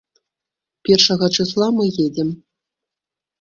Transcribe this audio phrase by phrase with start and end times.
[0.89, 2.33] Першага чысла мы едзем.